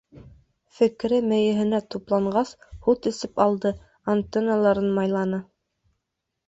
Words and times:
Фекере 0.77 1.19
мейеһенә 1.33 1.81
тупланғас, 1.97 2.55
һут 2.89 3.11
эсеп 3.13 3.45
алды, 3.47 3.75
антенналарын 4.17 4.93
майланы. 5.01 5.45